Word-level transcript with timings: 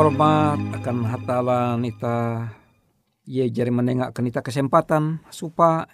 Hormat 0.00 0.56
akan 0.80 1.04
hatala 1.12 1.76
nita 1.76 2.48
ye 3.28 3.44
jari 3.52 3.68
menengak 3.68 4.16
ke 4.16 4.24
nita 4.24 4.40
kesempatan. 4.40 5.20
Supa 5.28 5.84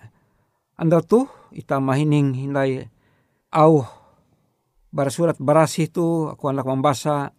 anda 0.79 1.03
tuh 1.03 1.26
ita 1.50 1.82
mahining 1.82 2.31
hindai 2.38 2.87
au 3.50 3.82
bara 4.94 5.11
surat 5.11 5.35
barasih 5.43 5.91
tu. 5.91 6.31
Aku 6.31 6.47
anak 6.47 6.70
membaca 6.70 7.35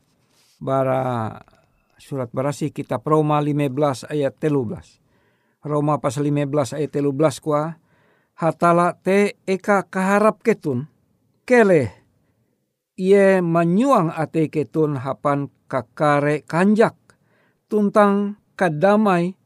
bara 0.59 1.39
surat 2.03 2.27
barasih 2.35 2.75
kita 2.75 2.99
Roma 2.99 3.39
15 3.39 4.11
ayat 4.11 4.35
13 4.35 5.63
Roma 5.63 6.03
pasal 6.03 6.27
15 6.27 6.83
ayat 6.83 6.91
13 6.91 7.15
kuah 7.47 7.79
hatala 8.35 8.91
te 8.91 9.39
eka 9.47 9.87
kaharap 9.87 10.43
ketun. 10.43 10.91
Kele 11.47 12.06
ie 12.97 13.39
menyuang 13.45 14.09
ate 14.09 14.49
ketun 14.49 14.97
hapan 14.97 15.53
kakare 15.69 16.41
kanjak 16.41 16.97
tuntang 17.69 18.41
kadamai 18.57 19.37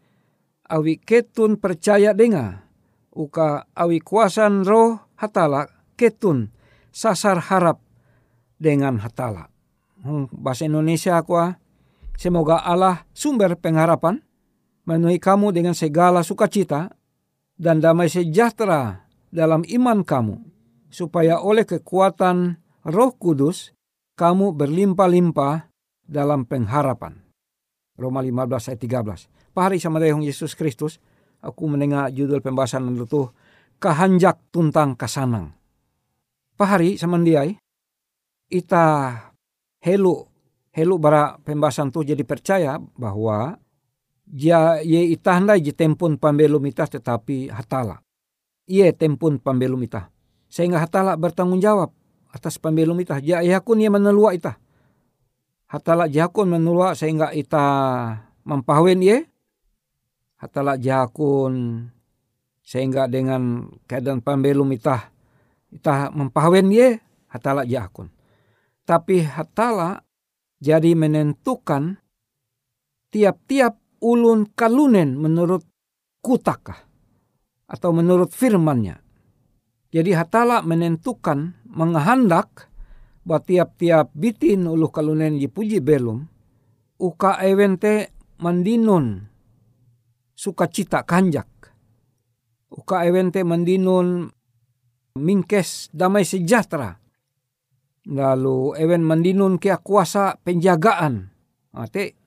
awi 0.72 0.96
ketun 1.04 1.60
percaya 1.60 2.16
denga 2.16 2.64
uka 3.12 3.68
awi 3.76 4.00
kuasan 4.00 4.64
roh 4.64 5.04
hatala 5.20 5.68
ketun 6.00 6.56
sasar 6.96 7.44
harap 7.52 7.84
dengan 8.56 9.00
hatala. 9.04 9.52
Hmm, 10.02 10.32
bahasa 10.32 10.66
Indonesia 10.66 11.20
aku 11.20 11.38
semoga 12.16 12.64
Allah 12.64 13.06
sumber 13.12 13.54
pengharapan 13.60 14.24
memenuhi 14.88 15.22
kamu 15.22 15.54
dengan 15.54 15.76
segala 15.78 16.26
sukacita 16.26 16.94
dan 17.60 17.84
damai 17.84 18.10
sejahtera 18.10 19.06
dalam 19.30 19.62
iman 19.66 20.02
kamu 20.02 20.42
supaya 20.90 21.38
oleh 21.40 21.66
kekuatan 21.66 22.61
Roh 22.82 23.14
Kudus 23.14 23.78
kamu 24.18 24.58
berlimpah-limpah 24.58 25.70
dalam 26.02 26.50
pengharapan. 26.50 27.22
Roma 27.94 28.26
15 28.26 28.74
ayat 28.74 28.82
13. 28.82 29.54
Pahari 29.54 29.78
sama 29.78 30.02
dayong 30.02 30.26
Yesus 30.26 30.58
Kristus, 30.58 30.98
aku 31.46 31.70
mendengar 31.70 32.10
judul 32.10 32.42
pembahasan 32.42 32.90
itu 32.98 33.30
Kahanjak 33.78 34.50
Tuntang 34.50 34.98
Kasanang. 34.98 35.54
Pahari 36.58 36.98
sama 36.98 37.22
diai, 37.22 37.54
ita 38.50 38.86
helu 39.86 40.26
helu 40.74 40.96
bara 40.98 41.38
pembahasan 41.42 41.94
tu 41.94 42.02
jadi 42.02 42.22
percaya 42.26 42.82
bahwa 42.98 43.62
dia 44.26 44.82
ye 44.82 45.14
ita 45.14 45.38
handai 45.38 45.62
je 45.62 45.74
tempun 45.76 46.18
pambelum 46.18 46.66
ita 46.66 46.90
tetapi 46.90 47.54
hatala. 47.54 48.02
Ie 48.66 48.90
tempun 48.90 49.38
pambelum 49.38 49.86
ita. 49.86 50.10
Sehingga 50.50 50.82
hatala 50.82 51.14
bertanggung 51.14 51.62
jawab 51.62 51.94
atas 52.32 52.58
pambelum 52.58 52.98
ita. 53.04 53.20
Ja 53.20 53.44
yakun 53.44 53.84
ia 53.84 53.92
menelua 53.92 54.34
ita 54.34 54.56
hatala 55.72 56.12
jakun 56.12 56.52
menulwa 56.52 56.92
sehingga 56.92 57.32
ita 57.32 57.64
mempahwen 58.44 59.00
ye 59.00 59.24
hatala 60.36 60.76
jakun 60.76 61.88
sehingga 62.60 63.08
dengan 63.08 63.72
keadaan 63.88 64.20
pembelum 64.20 64.68
ita 64.76 65.08
ita 65.72 66.12
mempahwen 66.12 66.76
ye 66.76 67.00
hatala 67.32 67.64
jakun 67.64 68.12
tapi 68.84 69.24
hatala 69.24 70.04
jadi 70.60 70.92
menentukan 70.92 72.04
tiap-tiap 73.16 73.80
ulun 74.04 74.52
kalunen 74.52 75.16
menurut 75.16 75.64
kutakah 76.22 76.78
atau 77.66 77.90
menurut 77.96 78.30
firmannya. 78.30 79.00
Jadi 79.90 80.12
hatala 80.14 80.62
menentukan 80.62 81.56
menghendak 81.72 82.68
buat 83.24 83.48
tiap-tiap 83.48 84.12
bitin 84.14 84.68
ulu 84.68 84.92
kalunen 84.92 85.40
puji 85.48 85.80
belum 85.80 86.26
uka 87.02 87.42
ewente 87.42 88.14
mandinun 88.38 89.26
sukacita 90.38 91.02
kanjak. 91.06 91.50
Uka 92.72 93.04
ewente 93.04 93.42
mandinun 93.46 94.30
mingkes 95.18 95.92
damai 95.92 96.24
sejahtera. 96.24 96.98
Lalu 98.10 98.74
ewen 98.82 99.06
mandinun 99.06 99.62
kia 99.62 99.78
kuasa 99.78 100.40
penjagaan. 100.42 101.30
Ate 101.78 102.18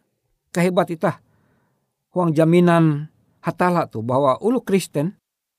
kehebat 0.54 0.94
itah 0.94 1.18
huang 2.14 2.30
jaminan 2.30 3.10
hatala 3.42 3.90
tu 3.90 4.00
bahwa 4.00 4.38
ulu 4.38 4.62
Kristen 4.62 5.18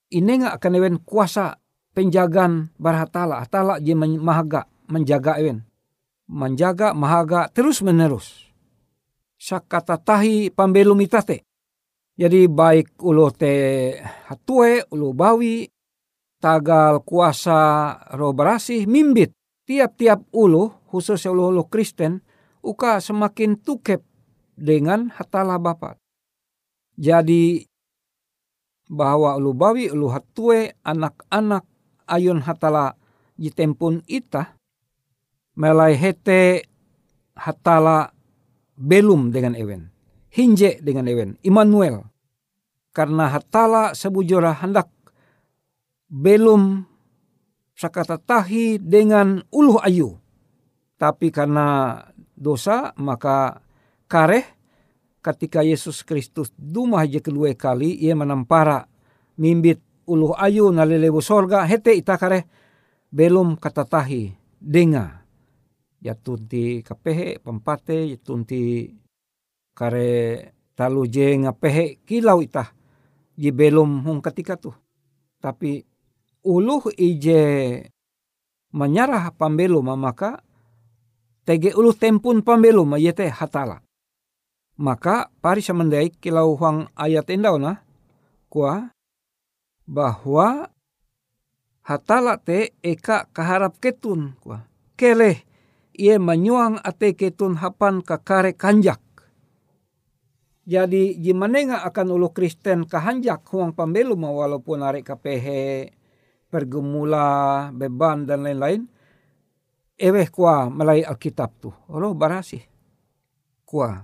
ini 0.10 0.40
nggak 0.40 0.56
akan 0.56 0.74
ewen 0.80 0.98
kuasa 1.04 1.60
penjagaan 1.96 2.76
barhatala 2.76 3.40
hatala 3.40 3.80
je 3.80 3.96
mahaga 3.96 4.68
menjaga 4.92 5.40
ewen. 5.40 5.64
Menjaga 6.28 6.92
mahaga 6.92 7.48
terus 7.48 7.80
menerus. 7.80 8.52
Sakata 9.40 9.96
tahi 9.96 10.52
pambelum 10.52 11.00
itate. 11.00 11.48
Jadi 12.16 12.48
baik 12.48 13.00
ulo 13.04 13.28
te 13.32 13.52
hatue, 14.28 14.88
ulo 14.92 15.12
bawi, 15.12 15.68
tagal 16.40 17.04
kuasa 17.04 17.92
roh 18.16 18.32
berasih, 18.32 18.88
mimbit. 18.88 19.36
Tiap-tiap 19.66 20.30
ulo, 20.32 20.86
khususnya 20.88 21.34
ulo-ulo 21.34 21.66
Kristen, 21.68 22.22
uka 22.62 23.02
semakin 23.02 23.58
tukep 23.60 24.06
dengan 24.54 25.10
hatala 25.10 25.58
bapak. 25.58 25.98
Jadi 26.96 27.66
bahwa 28.88 29.36
ulu 29.36 29.52
bawi, 29.58 29.92
ulu 29.92 30.08
hatue, 30.14 30.72
anak-anak 30.86 31.66
ayun 32.08 32.42
hatala 32.42 32.98
jitempun 33.36 34.02
ita, 34.08 34.56
melai 35.58 35.94
hete 35.98 36.70
hatala 37.36 38.16
belum 38.76 39.32
dengan 39.32 39.54
ewen. 39.56 39.92
Hinje 40.32 40.84
dengan 40.84 41.08
ewen. 41.08 41.40
Immanuel. 41.44 42.04
Karena 42.96 43.28
hatala 43.32 43.92
sebujura 43.96 44.56
hendak 44.56 44.88
belum 46.08 46.84
sakata 47.76 48.20
tahi 48.20 48.80
dengan 48.80 49.44
uluh 49.52 49.80
ayu. 49.84 50.16
Tapi 50.96 51.28
karena 51.28 52.00
dosa 52.36 52.96
maka 52.96 53.60
kareh 54.08 54.48
ketika 55.20 55.60
Yesus 55.66 56.06
Kristus 56.08 56.54
dumah 56.56 57.04
je 57.04 57.20
kedua 57.20 57.52
kali 57.58 58.00
ia 58.00 58.16
menampara 58.16 58.88
mimbit 59.36 59.82
uluh 60.06 60.34
ayu 60.38 60.70
nalelewu 60.70 61.22
sorga 61.22 61.66
hete 61.66 61.94
ita 61.98 62.18
kareh 62.18 62.46
belum 63.12 63.58
kata 63.60 63.86
tahi 63.86 64.34
denga. 64.62 65.26
Ya 66.06 66.14
tunti 66.14 66.86
kapehe 66.86 67.42
ya 67.42 68.18
tunti 68.22 68.94
kare 69.74 70.14
talu 70.78 71.10
je 71.10 71.34
ngapehe 71.34 72.00
kilau 72.06 72.46
itah 72.46 72.70
je 73.36 73.50
belum 73.50 74.06
hong 74.06 74.22
ketika 74.22 74.56
tuh 74.56 74.78
tapi 75.42 75.84
uluh 76.46 76.86
ije 76.94 77.42
menyarah 78.72 79.34
pambelum 79.34 79.92
maka 79.98 80.46
tege 81.42 81.74
uluh 81.74 81.94
tempun 81.98 82.46
pambelum 82.46 82.96
yete 83.02 83.26
hatala. 83.30 83.82
Maka 84.76 85.32
pari 85.40 85.64
samandai 85.64 86.12
kilau 86.12 86.54
huang 86.60 86.92
ayat 87.00 87.32
endau 87.32 87.56
na 87.56 87.80
kuah 88.52 88.95
bahwa 89.86 90.70
hatala 91.86 92.42
te 92.42 92.74
eka 92.82 93.30
kaharap 93.30 93.78
ketun 93.78 94.34
kuah 94.42 94.66
keleh 94.98 95.46
ia 95.96 96.20
menyuang 96.20 96.80
ate 96.84 97.16
ketun 97.16 97.56
hapan 97.60 98.04
kakare 98.04 98.54
kanjak. 98.54 99.00
Jadi 100.66 101.14
jimanenga 101.22 101.86
akan 101.86 102.18
ulu 102.18 102.34
Kristen 102.34 102.90
kahanjak 102.90 103.46
huang 103.48 103.78
pambelu 103.78 104.18
walaupun 104.18 104.82
arek 104.82 105.14
kapehe 105.14 105.94
pergumula 106.50 107.70
beban 107.70 108.26
dan 108.26 108.44
lain-lain. 108.44 108.90
Eweh 109.96 110.28
kuah 110.28 110.68
melai 110.68 111.06
Alkitab 111.06 111.52
tu. 111.62 111.70
Olo 111.88 112.12
barasi. 112.18 112.60
Kuah. 113.64 114.04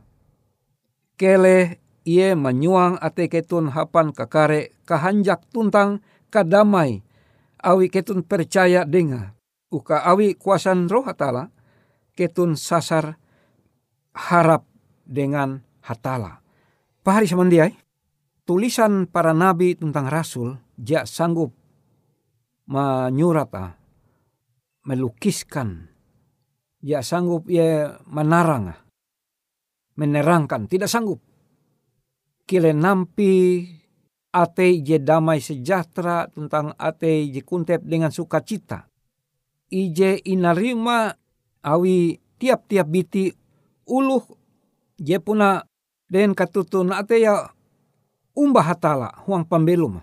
Kele 1.18 1.82
ia 2.06 2.38
menyuang 2.38 3.02
ate 3.02 3.28
ketun 3.28 3.74
hapan 3.74 4.14
kakare 4.14 4.72
kahanjak 4.92 5.48
tuntang 5.56 6.04
kadamai. 6.28 7.00
Awi 7.64 7.88
ketun 7.88 8.28
percaya 8.28 8.84
dengar. 8.84 9.40
Uka 9.72 10.04
awi 10.04 10.36
kuasan 10.36 10.92
roh 10.92 11.08
hatala 11.08 11.48
ketun 12.12 12.60
sasar 12.60 13.16
harap 14.12 14.68
dengan 15.08 15.64
hatala. 15.80 16.44
Pahari 17.02 17.30
samandiai, 17.30 17.72
tulisan 18.44 19.08
para 19.08 19.32
nabi 19.32 19.80
tentang 19.80 20.12
rasul 20.12 20.60
dia 20.76 21.08
sanggup 21.08 21.56
menyurat 22.68 23.52
ah, 23.56 23.80
melukiskan 24.84 25.88
dia 26.82 27.06
sanggup 27.06 27.46
ia 27.46 28.02
menarang 28.10 28.74
menerangkan 29.96 30.66
tidak 30.66 30.90
sanggup 30.90 31.22
kile 32.50 32.74
nampi 32.74 33.64
ate 34.32 34.80
je 34.80 34.98
damai 35.00 35.44
sejahtera 35.44 36.32
tentang 36.32 36.72
ate 36.80 37.28
je 37.28 37.44
kuntep 37.44 37.84
dengan 37.84 38.12
sukacita. 38.12 38.88
Ije 39.72 40.20
inarima 40.28 41.16
awi 41.64 42.20
tiap-tiap 42.40 42.88
biti 42.88 43.32
uluh 43.88 44.24
je 45.00 45.16
puna 45.20 45.64
den 46.12 46.36
katutun 46.36 46.92
ate 46.96 47.24
ya 47.24 47.52
umbah 48.36 48.66
hatala 48.68 49.12
huang 49.28 49.48
pambelum 49.48 50.00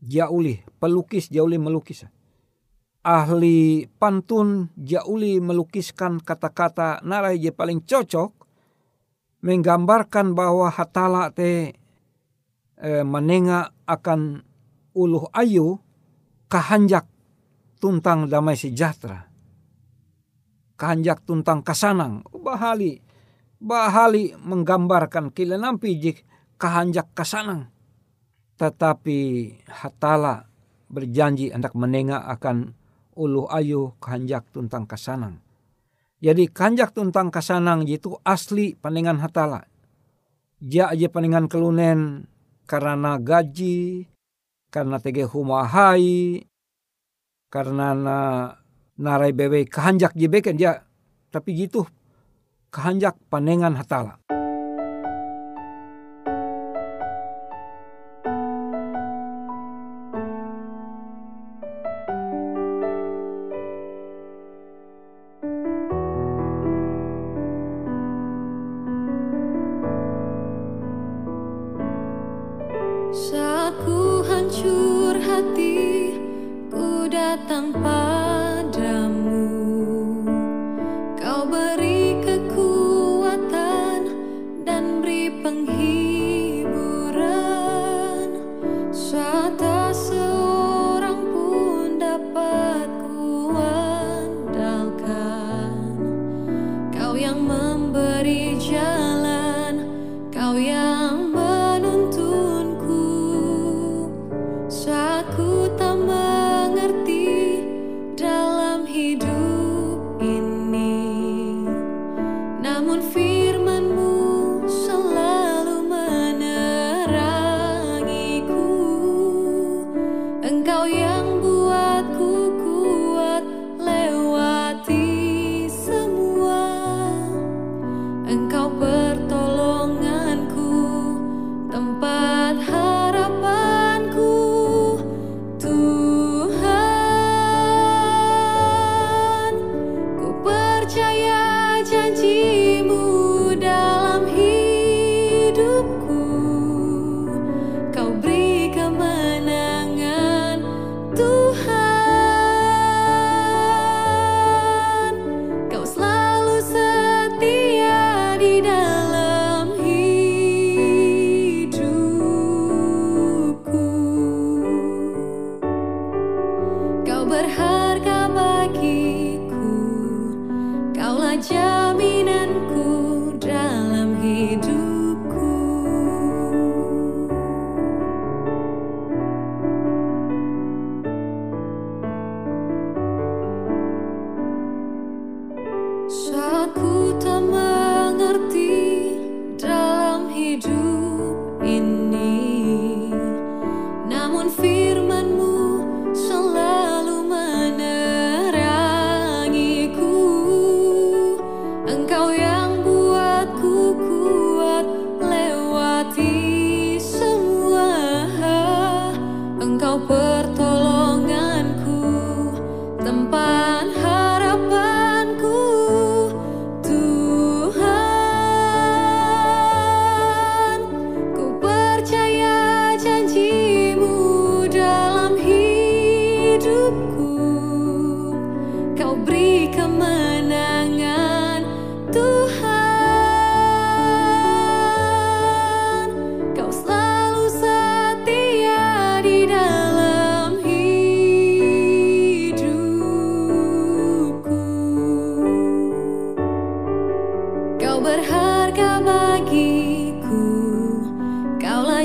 jauli 0.00 0.64
pelukis 0.80 1.28
jauli 1.28 1.60
melukis. 1.60 2.08
Ahli 3.00 3.88
pantun 3.96 4.68
jauli 4.76 5.40
melukiskan 5.40 6.20
kata-kata 6.20 7.00
narai 7.00 7.40
je 7.40 7.48
paling 7.48 7.80
cocok 7.80 8.32
menggambarkan 9.40 10.36
bahwa 10.36 10.68
hatala 10.68 11.32
te 11.32 11.79
eh, 12.80 13.04
menenga 13.04 13.70
akan 13.84 14.40
uluh 14.96 15.28
ayu 15.36 15.78
kahanjak 16.50 17.06
tuntang 17.78 18.26
damai 18.26 18.56
sejahtera. 18.58 19.28
Kahanjak 20.80 21.22
tuntang 21.28 21.60
kasanang. 21.60 22.24
Bahali. 22.32 22.98
Bahali 23.60 24.32
menggambarkan 24.40 25.28
kila 25.36 25.60
nampi 25.60 26.00
jik 26.00 26.24
kahanjak 26.56 27.12
kasanang. 27.12 27.68
Tetapi 28.56 29.18
hatala 29.68 30.48
berjanji 30.88 31.52
hendak 31.52 31.76
menenga 31.76 32.24
akan 32.32 32.72
uluh 33.12 33.44
ayu 33.52 33.92
kahanjak 34.00 34.48
tuntang 34.52 34.88
kasanang. 34.88 35.44
Jadi 36.20 36.48
kahanjak 36.48 36.92
tuntang 36.92 37.28
kasanang 37.32 37.84
itu 37.84 38.16
asli 38.24 38.76
panengan 38.76 39.20
hatala. 39.20 39.68
Ja 40.60 40.92
aja 40.92 41.08
panengan 41.08 41.48
kelunen 41.48 42.28
karena 42.70 43.18
gaji, 43.18 44.06
karena 44.70 45.02
tege 45.02 45.26
humahai, 45.26 46.46
karena 47.50 47.98
na 47.98 48.18
narai 48.94 49.34
bebe 49.34 49.66
kehanjak 49.66 50.14
jebeken 50.14 50.54
dia, 50.54 50.86
tapi 51.34 51.58
gitu 51.58 51.82
kehanjak 52.70 53.18
panengan 53.26 53.74
hatala. 53.74 54.22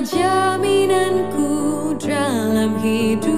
Jaminanku 0.03 1.95
dalam 1.95 2.75
hidup. 2.83 3.34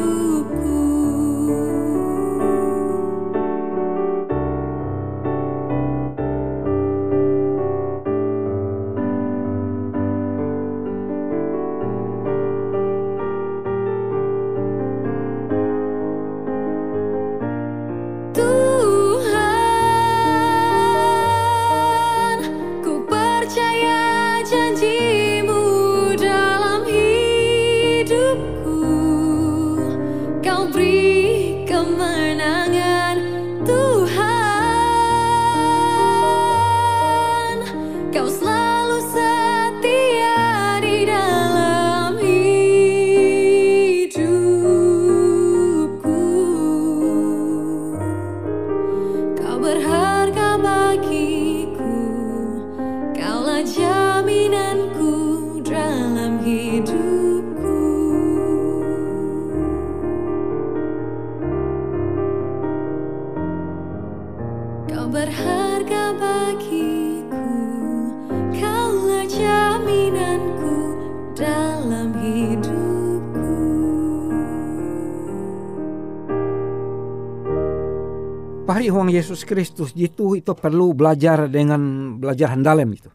Huang 79.07 79.15
Yesus 79.15 79.47
Kristus 79.47 79.95
itu 79.95 80.35
itu 80.35 80.51
perlu 80.51 80.91
belajar 80.91 81.47
dengan 81.47 81.79
belajar 82.19 82.51
handalem 82.51 82.91
itu. 82.91 83.07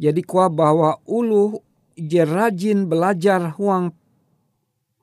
Jadi 0.00 0.24
kuah 0.24 0.48
bahwa 0.48 0.96
ulu 1.04 1.60
je 2.00 2.24
rajin 2.24 2.88
belajar 2.88 3.52
huang 3.60 3.92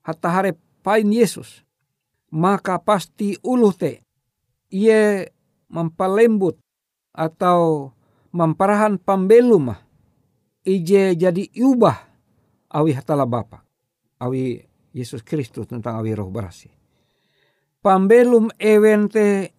hatahare 0.01 0.57
pain 0.81 1.05
Yesus. 1.05 1.61
Maka 2.33 2.81
pasti 2.81 3.37
ulu 3.45 3.69
te 3.77 4.01
ia 4.73 5.29
mempalembut 5.69 6.57
atau 7.13 7.93
memparahan 8.33 8.97
pambelum 8.97 9.77
ije 10.65 11.13
jadi 11.13 11.43
ubah 11.61 12.01
awi 12.73 12.97
hatala 12.97 13.29
Bapa. 13.29 13.61
Awi 14.17 14.57
Yesus 14.89 15.21
Kristus 15.21 15.69
tentang 15.69 16.01
awi 16.01 16.17
roh 16.17 16.33
berasi 16.33 16.73
pambelum 17.83 18.47
ewente 18.57 19.51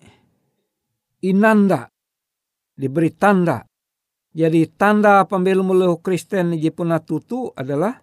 inanda 1.24 1.88
diberi 2.76 3.14
tanda. 3.16 3.64
Jadi 4.34 4.66
tanda 4.74 5.22
pambelum 5.24 5.72
ulu 5.72 6.02
Kristen 6.02 6.58
jepuna 6.58 6.98
tutu 6.98 7.48
adalah 7.54 7.94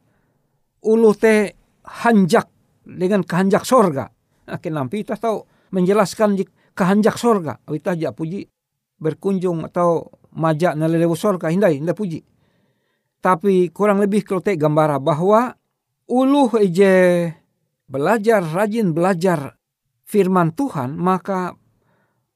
ulu 0.88 1.12
te 1.14 1.60
hanjak 1.84 2.48
dengan 2.88 3.22
kehanjak 3.22 3.68
sorga. 3.68 4.08
Nah, 4.48 4.58
kenapa 4.58 4.96
kita 4.96 5.20
tahu 5.20 5.44
menjelaskan 5.76 6.40
kehanjak 6.72 7.20
sorga. 7.20 7.60
Kita 7.62 7.94
aja 7.94 8.16
puji 8.16 8.48
berkunjung 8.96 9.68
atau 9.68 10.08
majak 10.34 10.80
nalelewu 10.80 11.20
sorga. 11.20 11.52
Hindai, 11.52 11.78
hindai 11.84 11.96
puji. 11.96 12.20
Tapi 13.22 13.70
kurang 13.70 14.02
lebih 14.02 14.26
kalau 14.26 14.42
te 14.42 14.56
gambara 14.58 14.98
bahwa 14.98 15.54
ulu 16.10 16.58
ije 16.58 17.28
belajar, 17.92 18.42
rajin 18.42 18.96
belajar 18.96 19.60
firman 20.08 20.56
Tuhan 20.56 20.96
maka 20.96 21.54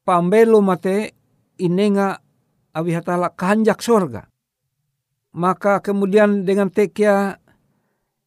pambelo 0.06 0.62
mate 0.62 1.18
inenga 1.58 2.22
awi 2.70 2.94
hatala 2.94 3.34
kehanjak 3.34 3.82
sorga. 3.82 4.30
Maka 5.36 5.82
kemudian 5.82 6.46
dengan 6.46 6.70
tekia 6.70 7.42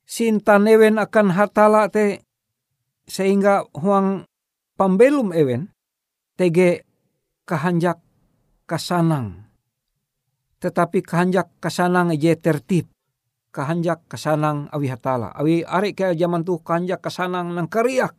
sinta 0.04 0.60
newen 0.60 1.00
akan 1.00 1.34
hatala 1.34 1.88
te 1.90 2.22
sehingga 3.10 3.66
huang 3.74 4.28
pambelum 4.78 5.34
ewen 5.34 5.72
tege 6.38 6.86
kehanjak 7.48 7.98
kasanang. 8.70 9.50
Tetapi 10.60 11.02
kehanjak 11.02 11.50
kasanang 11.64 12.14
je 12.14 12.36
tertib. 12.36 12.86
Kehanjak 13.50 14.06
kasanang 14.06 14.70
awi 14.70 14.94
hatala. 14.94 15.34
Awi 15.34 15.66
ari 15.66 15.98
kaya 15.98 16.14
zaman 16.14 16.46
tu 16.46 16.62
kehanjak 16.62 17.02
kasanang 17.02 17.58
nang 17.58 17.66
kariak 17.66 18.14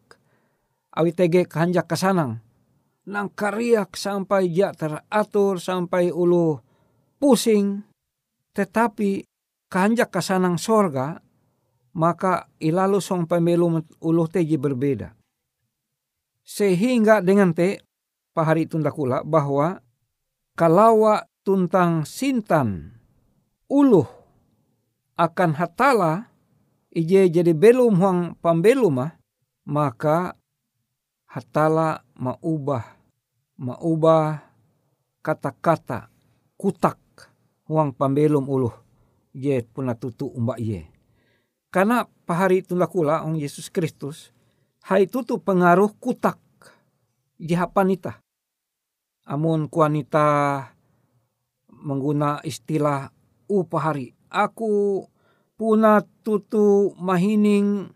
awi 0.91 1.15
tege 1.15 1.47
kehanjak 1.47 1.87
kesanang. 1.87 2.43
Nang 3.09 3.33
kariak 3.33 3.97
sampai 3.97 4.53
ja 4.53 4.77
teratur 4.77 5.57
sampai 5.57 6.13
ulu 6.13 6.61
pusing. 7.17 7.81
Tetapi 8.53 9.25
kehanjak 9.71 10.13
kesanang 10.13 10.61
sorga 10.61 11.23
maka 11.97 12.47
ilalu 12.61 12.99
song 13.03 13.25
pemilu 13.27 13.81
ulu 14.03 14.25
teji 14.29 14.61
berbeda. 14.61 15.15
Sehingga 16.45 17.23
dengan 17.23 17.55
te 17.55 17.81
pahari 18.35 18.67
tundakula 18.67 19.23
bahwa 19.23 19.79
kalawa 20.59 21.25
tuntang 21.47 22.05
sintan 22.05 22.95
uluh 23.71 24.07
akan 25.15 25.57
hatala 25.57 26.33
ije 26.91 27.31
jadi 27.31 27.55
belum 27.55 28.01
huang 28.01 28.21
pambelumah 28.43 29.21
maka 29.69 30.40
hatala 31.31 32.03
maubah 32.19 32.99
maubah 33.55 34.43
kata-kata 35.23 36.11
kutak 36.59 36.99
huang 37.71 37.95
pambelum 37.95 38.51
uluh 38.51 38.75
ye 39.31 39.63
puna 39.63 39.95
tutu 39.95 40.27
umba 40.27 40.59
ye. 40.59 40.91
Karena 41.71 42.03
pahari 42.27 42.67
kula 42.67 43.23
ong 43.23 43.39
Yesus 43.39 43.71
Kristus 43.71 44.35
hai 44.91 45.07
tutu 45.07 45.39
pengaruh 45.39 45.95
kutak 46.03 46.41
jihapanita. 47.39 48.19
Amun 49.31 49.71
kuanita 49.71 50.67
mengguna 51.71 52.43
istilah 52.43 53.15
upahari. 53.47 54.11
Aku 54.27 55.07
puna 55.55 56.03
tutu 56.27 56.91
mahining 56.99 57.95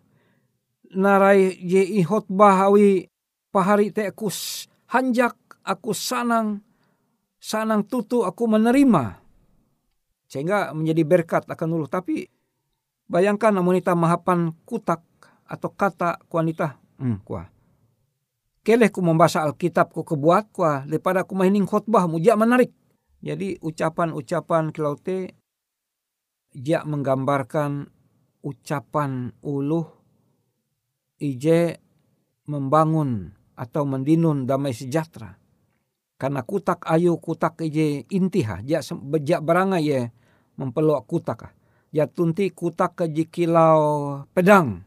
narai 0.94 1.59
je 1.59 1.83
ihot 1.83 2.31
bahawi 2.31 3.11
pahari 3.55 3.95
te 3.95 4.11
aku 4.11 4.27
hanjak, 4.90 5.38
aku 5.62 5.95
sanang, 5.95 6.59
sanang 7.38 7.87
tutu 7.87 8.27
aku 8.27 8.51
menerima. 8.51 9.23
Sehingga 10.27 10.75
menjadi 10.75 11.07
berkat 11.07 11.47
akan 11.47 11.79
ulu. 11.79 11.87
Tapi 11.87 12.27
bayangkan 13.07 13.55
wanita 13.55 13.95
mahapan 13.95 14.51
kutak 14.67 15.07
atau 15.47 15.71
kata 15.71 16.19
wanita. 16.27 16.83
Hmm, 16.99 17.23
kuah. 17.23 17.47
Keleh 18.67 18.90
ku 18.90 18.99
membaca 19.05 19.47
Alkitab 19.47 19.95
ku 19.95 20.03
kebuat 20.03 20.51
kuah. 20.51 20.83
Daripada 20.90 21.23
ku 21.23 21.38
mahining 21.38 21.69
khotbah 21.69 22.11
mujak 22.11 22.35
menarik. 22.35 22.75
Jadi 23.23 23.57
ucapan-ucapan 23.62 24.75
kilau 24.75 24.99
te 24.99 25.33
jak 26.53 26.85
menggambarkan 26.85 27.88
ucapan 28.45 29.33
uluh 29.40 29.88
ije 31.19 31.81
membangun 32.45 33.33
atau 33.55 33.87
mendinun 33.87 34.47
damai 34.47 34.75
sejahtera. 34.75 35.38
Karena 36.14 36.47
kutak 36.47 36.87
ayu 36.87 37.19
kutak 37.19 37.59
je 37.67 38.07
intiha, 38.07 38.62
jak 38.62 38.87
bejak 39.03 39.43
beranga 39.43 39.83
ye 39.83 40.14
mempeluk 40.55 41.07
kutak. 41.11 41.51
Ya 41.95 42.11
tunti 42.11 42.51
kutak 42.51 42.99
ke 42.99 43.07
kilau 43.31 44.23
pedang. 44.35 44.83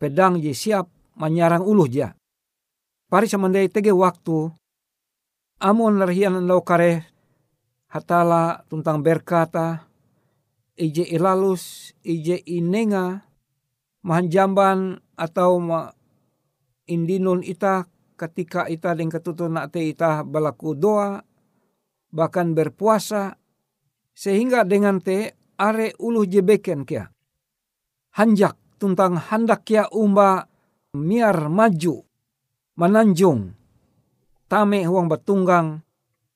Pedang 0.00 0.40
je 0.40 0.52
siap 0.56 0.88
menyarang 1.16 1.64
uluh 1.64 1.88
ja. 1.88 2.16
Pari 3.08 3.28
samandai 3.28 3.68
tege 3.72 3.92
waktu. 3.92 4.52
Amun 5.58 5.98
larhian 5.98 6.38
lau 6.44 6.62
kare 6.64 7.08
hatala 7.88 8.64
tuntang 8.68 9.00
berkata. 9.00 9.88
Ije 10.78 11.02
ilalus, 11.10 11.90
ije 12.06 12.38
inenga, 12.46 13.26
mahanjamban 14.06 15.02
atau 15.18 15.58
ma 15.58 15.90
indinun 16.86 17.42
ita 17.42 17.90
ketika 18.18 18.66
ita 18.66 18.98
dengan 18.98 19.14
ketutun 19.14 19.54
te 19.70 19.86
ita 19.86 20.26
balaku 20.26 20.74
doa, 20.74 21.22
bahkan 22.10 22.58
berpuasa, 22.58 23.38
sehingga 24.10 24.66
dengan 24.66 24.98
te 24.98 25.38
are 25.54 25.94
uluh 26.02 26.26
jebeken 26.26 26.82
kia. 26.82 27.06
Hanjak 28.18 28.58
tentang 28.82 29.14
handak 29.14 29.62
kia 29.62 29.86
umba 29.94 30.50
miar 30.98 31.46
maju, 31.46 32.02
menanjung, 32.74 33.54
tame 34.50 34.82
huang 34.82 35.06
batunggang, 35.06 35.86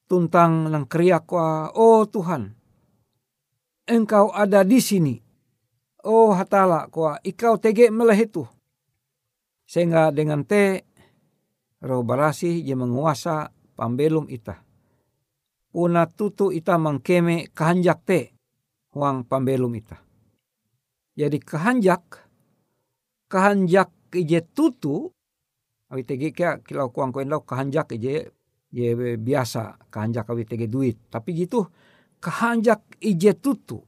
tuntang 0.07 0.71
nang 0.71 0.87
kriak 0.87 1.27
wa, 1.27 1.75
oh 1.75 2.07
Tuhan, 2.07 2.55
engkau 3.88 4.31
ada 4.31 4.62
di 4.62 4.79
sini. 4.79 5.16
Oh 6.03 6.35
hatala 6.35 6.90
kwa, 6.90 7.23
ikau 7.23 7.62
tege 7.62 7.87
melehetu. 7.90 8.42
Sehingga 9.62 10.11
dengan 10.11 10.42
te 10.42 10.83
roh 11.83 12.07
barasi 12.07 12.62
je 12.62 12.75
menguasa 12.79 13.51
pambelum 13.75 14.31
ita. 14.31 14.62
Una 15.73 16.07
tutu 16.07 16.53
ita 16.55 16.79
mengkeme 16.79 17.51
kehanjak 17.51 18.01
te 18.07 18.21
huang 18.95 19.25
pambelum 19.27 19.73
ita. 19.75 19.99
Jadi 21.12 21.38
kehanjak, 21.42 22.03
kehanjak 23.29 23.90
ije 24.12 24.40
tutu 24.53 25.12
awi 25.92 26.05
tege 26.09 26.33
kia 26.33 26.61
kilau 26.64 26.88
kuang 26.88 27.12
koen 27.12 27.29
lau 27.29 27.45
kahanjak 27.45 27.92
ije 27.97 28.33
je 28.73 28.87
biasa 29.21 29.77
kahanjak 29.92 30.29
awi 30.33 30.49
tege 30.49 30.66
duit 30.68 30.97
tapi 31.12 31.37
gitu 31.37 31.68
kahanjak 32.21 32.81
ije 33.01 33.37
tutu 33.37 33.85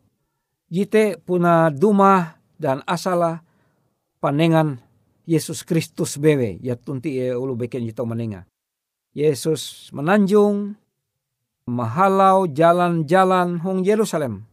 jite 0.68 1.16
puna 1.24 1.72
duma 1.72 2.40
dan 2.61 2.85
asala 2.85 3.40
panengan 4.20 4.80
Yesus 5.24 5.64
Kristus 5.64 6.20
bewe 6.20 6.60
ya 6.60 6.76
tunti 6.76 7.16
e 7.20 7.32
ulu 7.32 7.56
beken 7.56 7.84
jito 7.84 8.04
manenga 8.04 8.44
Yesus 9.16 9.88
menanjung 9.92 10.76
mahalau 11.68 12.44
jalan-jalan 12.48 13.60
hong 13.64 13.84
Yerusalem 13.84 14.44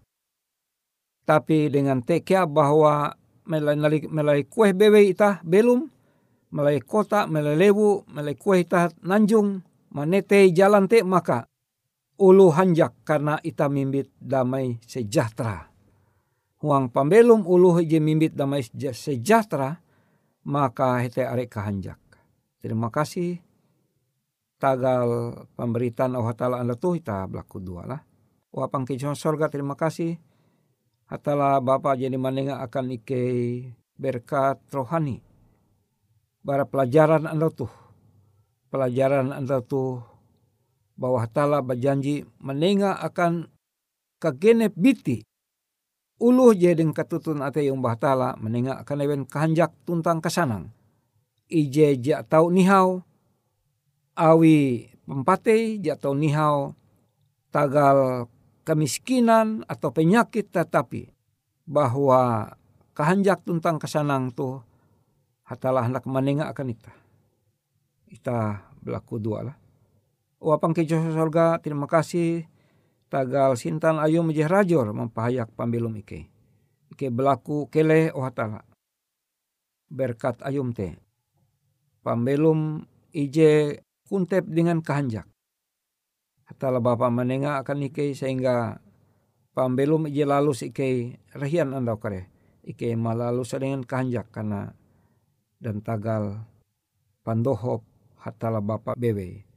tapi 1.27 1.69
dengan 1.71 2.01
tekia 2.03 2.43
bahwa 2.43 3.15
melai, 3.45 4.03
melai 4.07 4.43
kue 4.47 4.73
bewe 4.75 5.11
ita 5.11 5.39
belum, 5.43 5.87
melai 6.51 6.81
kota, 6.83 7.27
melai 7.27 7.55
lewu, 7.57 8.03
melai 8.11 8.35
kue 8.35 8.63
ita 8.63 8.91
nanjung, 9.05 9.61
manete 9.93 10.47
jalan 10.51 10.87
te 10.87 11.03
maka 11.03 11.47
ulu 12.21 12.53
hanjak 12.53 12.93
karena 13.07 13.39
ita 13.41 13.71
mimbit 13.71 14.11
damai 14.19 14.77
sejahtera. 14.85 15.71
Huang 16.61 16.93
pambelum 16.93 17.41
ulu 17.49 17.81
je 17.81 17.97
mimbit 17.97 18.37
damai 18.37 18.61
sejahtera, 18.93 19.81
maka 20.45 21.01
hete 21.01 21.25
arek 21.25 21.51
kahanjak. 21.51 21.99
Terima 22.61 22.93
kasih. 22.93 23.41
Tagal 24.61 25.33
pemberitaan 25.57 26.13
Allah 26.13 26.37
Ta'ala 26.37 26.57
anda 26.61 26.77
tuh 26.77 27.01
ita 27.01 27.25
berlaku 27.25 27.57
dua 27.57 27.89
lah. 27.89 28.01
Wapang 28.53 28.85
kejauhan 28.85 29.17
sorga 29.17 29.49
terima 29.49 29.73
kasih 29.73 30.21
hatala 31.11 31.59
Bapa 31.59 31.99
jadi 31.99 32.15
manenga 32.15 32.63
akan 32.63 32.95
ike 32.95 33.23
berkat 33.99 34.63
rohani. 34.71 35.19
Bara 36.41 36.63
pelajaran 36.63 37.27
anda 37.27 37.51
tuh. 37.51 37.69
Pelajaran 38.71 39.35
anda 39.35 39.59
tuh 39.59 39.99
bahwa 40.95 41.19
hatala 41.19 41.59
berjanji 41.59 42.23
menenga 42.39 42.95
akan 43.03 43.51
kagenep 44.23 44.71
biti. 44.79 45.27
Uluh 46.21 46.53
jadi 46.53 46.85
katutun 46.93 47.41
ate 47.41 47.65
yung 47.65 47.81
bahtala 47.81 48.37
menenga 48.37 48.77
akan 48.85 49.01
ewen 49.01 49.23
kahanjak 49.25 49.73
tuntang 49.89 50.21
kesanang. 50.21 50.69
Ije 51.49 51.97
jak 51.97 52.29
tau 52.29 52.53
nihau 52.53 53.01
awi 54.13 54.93
pempate 55.01 55.81
jak 55.81 55.97
tau 55.97 56.13
nihau 56.13 56.77
tagal 57.49 58.29
kemiskinan 58.61 59.65
atau 59.65 59.89
penyakit 59.89 60.45
tetapi 60.53 61.09
bahwa 61.65 62.53
kehanjak 62.93 63.41
tentang 63.41 63.81
kesanang 63.81 64.29
tu 64.29 64.61
hatalah 65.41 65.89
hendak 65.89 66.05
menengah 66.05 66.53
akan 66.53 66.69
ita. 66.69 66.93
Ita 68.13 68.61
berlaku 68.77 69.17
dua 69.17 69.49
lah. 69.49 69.57
Wapang 70.37 70.77
ke 70.77 70.85
sorga 70.85 71.57
terima 71.57 71.89
kasih 71.89 72.45
tagal 73.11 73.59
sintan 73.59 73.99
ayu 73.99 74.23
menjeh 74.23 74.47
rajor 74.47 74.95
mempahayak 74.95 75.51
pambelum 75.51 75.99
ike. 75.99 76.31
Ike 76.95 77.11
berlaku 77.11 77.67
kele 77.67 78.15
oh 78.15 78.23
hatala. 78.23 78.63
Berkat 79.91 80.39
ayum 80.47 80.71
te. 80.71 80.95
Pambelum 82.01 82.87
ije 83.11 83.83
kuntep 84.07 84.47
dengan 84.47 84.79
kehanjak 84.81 85.27
Hatala 86.51 86.83
bapa 86.83 87.07
menengah 87.07 87.63
akan 87.63 87.87
ike 87.87 88.11
sehingga 88.11 88.83
pambelum 89.55 90.07
ije 90.07 90.27
lalu 90.27 90.51
ike 90.55 91.19
rehian 91.35 91.71
anda 91.71 91.95
kare. 91.95 92.27
Ike 92.63 92.95
malalu 92.95 93.43
dengan 93.47 93.83
kanjak 93.87 94.31
karena 94.35 94.71
dan 95.63 95.79
tagal 95.79 96.43
pandohop 97.23 97.87
hatala 98.19 98.59
bapa 98.59 98.95
bebe. 98.99 99.50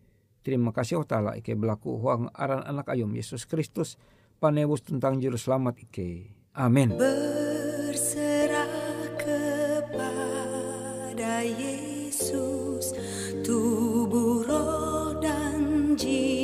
Terima 0.45 0.77
kasih 0.77 1.01
oh 1.01 1.09
tala 1.09 1.41
ike 1.41 1.57
berlaku 1.57 1.97
huang 1.97 2.29
aran 2.37 2.61
anak 2.69 2.93
ayum 2.93 3.09
Yesus 3.17 3.49
Kristus 3.49 3.97
panebus 4.37 4.85
tentang 4.85 5.17
juru 5.17 5.41
selamat 5.41 5.89
ike. 5.89 6.37
Amin. 6.53 6.93
Berserah 6.93 8.69
kepada 9.17 11.41
Yesus 11.49 12.93
tubuh 13.41 14.45
roh 14.45 15.17
dan 15.17 15.97
jiwaku 15.97 16.44